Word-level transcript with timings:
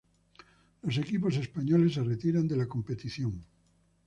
Los 0.81 0.97
equipos 0.97 1.35
españoles 1.37 1.93
se 1.93 2.01
retiran 2.03 2.47
de 2.47 2.57
la 2.57 2.65
competición. 2.65 3.45